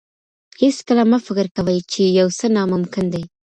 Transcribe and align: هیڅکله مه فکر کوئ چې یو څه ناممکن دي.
هیڅکله 0.61 1.03
مه 1.11 1.19
فکر 1.27 1.45
کوئ 1.55 1.79
چې 1.91 2.01
یو 2.19 2.27
څه 2.37 2.45
ناممکن 2.55 3.05
دي. 3.13 3.23